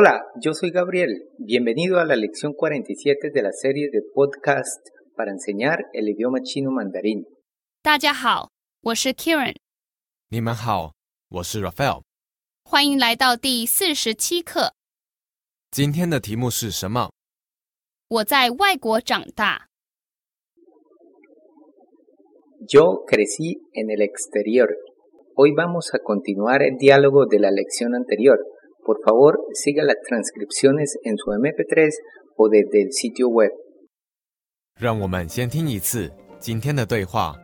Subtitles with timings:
[0.00, 1.10] Hola, yo soy Gabriel.
[1.38, 4.80] Bienvenido a la lección 47 de la serie de podcast
[5.14, 7.24] para enseñar el idioma chino mandarín.
[7.82, 8.50] 大家好，
[8.82, 9.54] 我是 Kieran，
[10.28, 10.94] 你们好，
[11.28, 12.02] 我是 Raphael。
[12.64, 14.72] 欢迎来到第四十七课。
[15.70, 17.10] 今天的题目是什么？
[18.08, 19.68] 我在外国长大，
[22.68, 24.68] Yo crecí en el exterior.
[25.34, 28.38] Hoy vamos a continuar el diálogo de la lección anterior.
[28.83, 31.91] Por favor, siga las transcripciones en su MP3
[32.37, 33.51] o desde el sitio web.
[34.79, 37.37] 让我们先听一次今天的对话。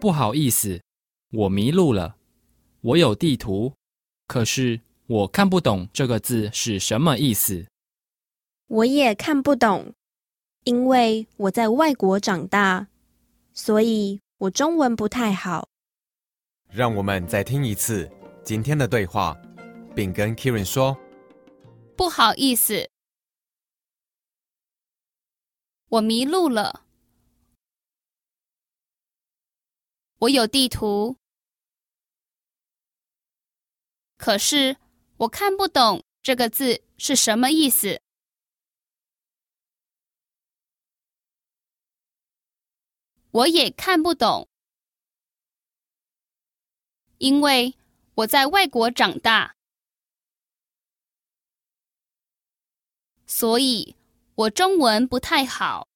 [0.00, 0.80] 不好意思，
[1.32, 2.16] 我迷路了。
[2.80, 3.74] 我有地图，
[4.26, 7.66] 可是我看不懂这个字是什么意思。
[8.68, 9.92] 我也看不懂，
[10.64, 12.88] 因为我在外国长大，
[13.52, 15.68] 所以我中文不太好。
[16.72, 18.10] 让我们再听一次
[18.42, 19.36] 今天的对话，
[19.94, 20.96] 并跟 Kiran 说。
[21.96, 22.90] 不好意思，
[25.88, 26.86] 我迷路了。
[30.20, 31.16] 我有地图，
[34.16, 34.76] 可是
[35.18, 38.02] 我看不懂这个字是什么意思。
[43.30, 44.48] 我也看不懂，
[47.18, 47.74] 因为
[48.16, 49.56] 我在外国长大，
[53.29, 53.95] 所以
[54.35, 55.87] 我中文不太好。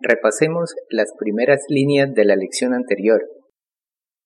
[0.00, 3.20] Repasemos las primeras líneas de la lección anterior.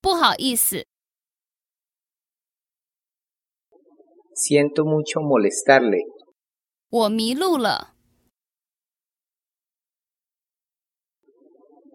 [0.00, 0.84] 不好意思，
[4.34, 5.98] Siento mucho molestarle.
[6.90, 7.94] 我迷路了。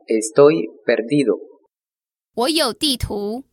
[0.07, 1.37] Estoy perdido.
[2.33, 3.43] 我有地图，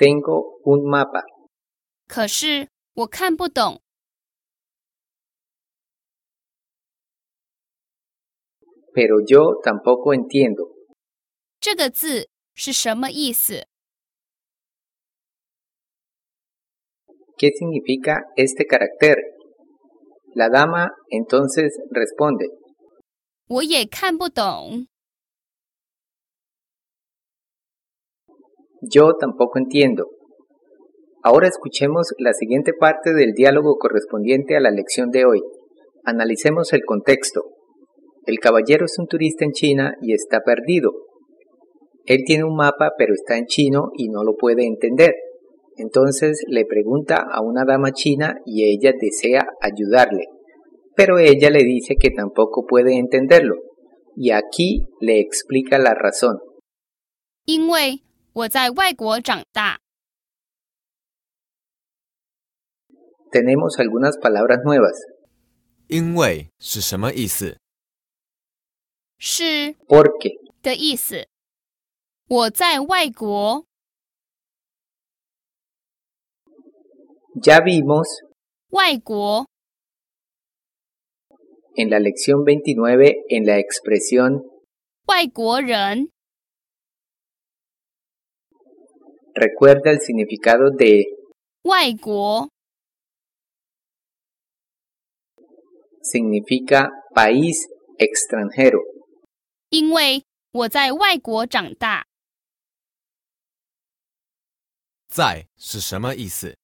[0.00, 1.22] Tengo un mapa.
[2.06, 3.80] 可是我看不懂。
[8.94, 10.72] Pero yo tampoco entiendo.
[11.60, 13.66] 这个字是什么意思？
[17.38, 19.16] ¿Qué significa este carácter?
[20.34, 22.46] La dama entonces responde.
[23.48, 24.86] 我也看不懂。
[28.81, 30.07] Yo tampoco entiendo.
[31.23, 35.41] Ahora escuchemos la siguiente parte del diálogo correspondiente a la lección de hoy.
[36.03, 37.43] Analicemos el contexto.
[38.25, 40.91] El caballero es un turista en China y está perdido.
[42.05, 45.13] Él tiene un mapa pero está en chino y no lo puede entender.
[45.77, 50.25] Entonces le pregunta a una dama china y ella desea ayudarle.
[50.95, 53.55] Pero ella le dice que tampoco puede entenderlo.
[54.15, 56.39] Y aquí le explica la razón.
[57.45, 58.01] 因为
[58.32, 59.80] 我在外国长大，
[63.30, 64.96] Tenemos algunas palabras nuevas.
[65.88, 67.58] 因为是什么意思？
[69.18, 71.28] 是 Porque, 的意思。
[72.28, 73.64] 我在外国，
[77.42, 78.04] ya vimos
[78.70, 79.46] 外国
[81.76, 84.42] en la lección 29 en la expresión
[85.06, 86.10] 外国人
[89.34, 91.04] recuerda el significado de
[91.62, 92.48] 外国
[96.02, 97.66] significa país
[97.98, 98.80] extranjero.
[99.70, 102.06] 因为我在外国长大，
[105.08, 106.56] 在是什么意思？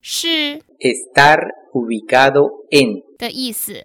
[0.00, 1.38] 是 Estar
[1.72, 3.84] ubicado en 的意思。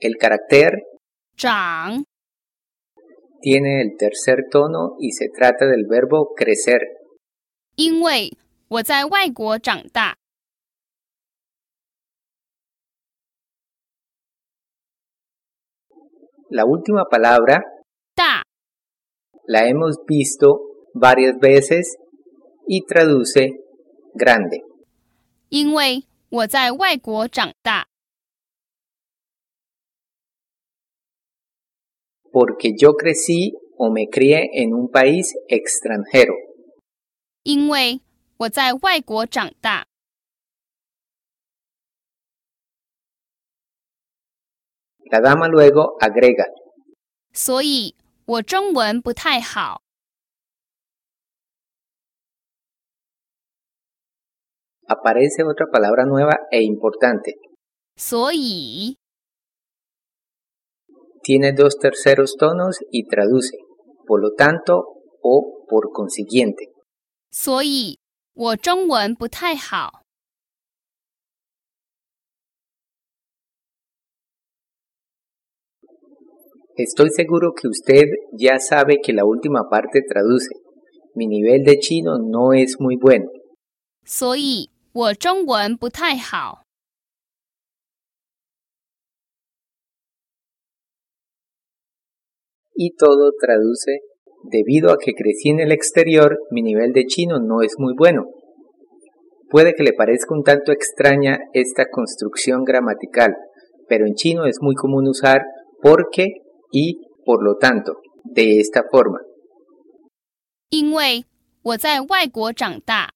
[0.00, 0.72] el carácter
[1.36, 2.04] 长
[3.40, 6.80] tiene el tercer tono y se trata del verbo crecer.
[7.76, 8.36] 因为
[8.68, 10.16] 我在外国长大，
[16.48, 17.62] La última palabra
[18.14, 18.42] 大
[19.46, 20.60] la hemos visto
[20.94, 21.96] varias veces
[22.68, 23.50] y traduce
[24.14, 24.60] grande.
[25.48, 27.86] 因为我在外国长大，
[32.36, 36.34] Porque yo crecí o me crié en un país extranjero.
[37.44, 38.00] 因为
[38.38, 39.86] 我在外国长大，
[45.10, 46.46] La dama luego agrega,
[47.32, 49.82] 所以我中文不太好。
[54.86, 57.34] aparece otra palabra nueva e importante.
[57.96, 58.96] 所以
[61.26, 63.56] tiene dos terceros tonos y traduce,
[64.06, 64.84] por lo tanto
[65.22, 66.68] o por consiguiente.
[67.30, 67.98] 所以
[68.34, 70.02] 我中文不太好。
[76.76, 80.48] Estoy seguro que usted ya sabe que la última parte traduce.
[81.14, 83.26] Mi nivel de chino no es muy bueno.
[84.04, 86.62] 所以我中文不太好。
[92.76, 94.00] Y todo traduce,
[94.44, 98.24] debido a que crecí en el exterior, mi nivel de chino no es muy bueno.
[99.50, 103.36] Puede que le parezca un tanto extraña esta construcción gramatical,
[103.88, 105.44] pero en chino es muy común usar
[105.82, 106.28] porque
[106.70, 109.20] y por lo tanto, de esta forma.
[110.70, 111.26] 因为
[111.62, 113.10] 我在外国长大，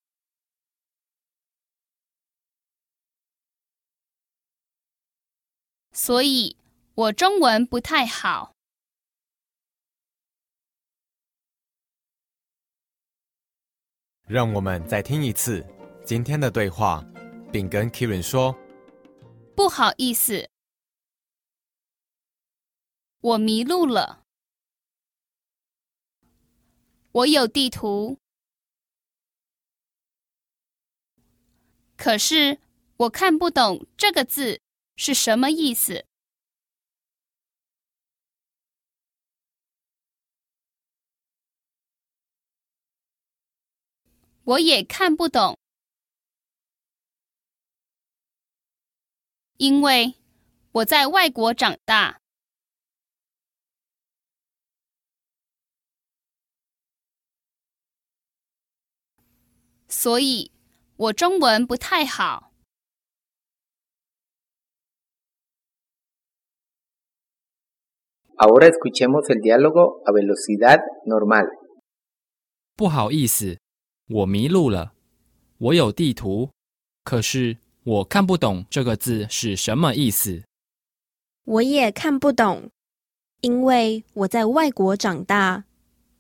[5.91, 6.57] 所以
[6.95, 8.50] 我中文不太好。
[14.32, 15.62] 让我们再听一次
[16.06, 17.06] 今天的对话，
[17.52, 18.58] 并跟 Kirin 说
[19.54, 20.50] 不好意思，
[23.20, 24.24] 我迷路了。
[27.12, 28.20] 我有地图，
[31.98, 32.60] 可是
[32.96, 34.62] 我看不懂这个字
[34.96, 36.06] 是什么意思。
[44.52, 45.58] 我也看不懂，
[49.56, 50.16] 因为
[50.74, 52.20] 我在外国长大。
[59.88, 60.52] 所以
[60.98, 62.52] 我中文不太好。
[68.36, 71.48] Ahora escuchemos el diálogo a velocidad normal.
[72.76, 73.61] 不好意思，
[74.12, 74.94] 我迷路了。
[75.58, 76.50] 我有地图，
[77.04, 80.44] 可是我看不懂这个字是什么意思。
[81.46, 82.70] 我也看不懂，
[83.40, 85.64] 因为我在外国长大，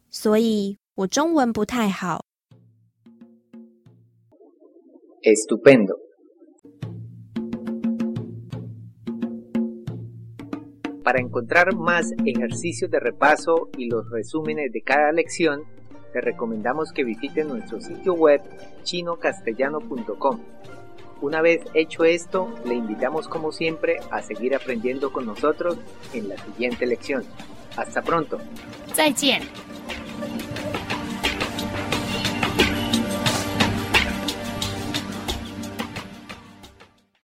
[0.09, 2.23] 所以我中文不太好。
[5.23, 5.95] Estupendo.
[11.03, 15.65] Para encontrar más ejercicios de repaso y los resúmenes de cada lección,
[16.13, 18.41] le recomendamos que visiten nuestro sitio web
[18.83, 20.39] chinocastellano.com.
[21.21, 25.77] Una vez hecho esto, le invitamos como siempre a seguir aprendiendo con nosotros
[26.13, 27.23] en la siguiente lección.
[27.77, 28.39] Hasta pronto.
[28.93, 29.41] 再见。